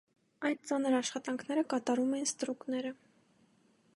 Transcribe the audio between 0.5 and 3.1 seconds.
ծանր աշխատանքները կատարում էին ստրուկները։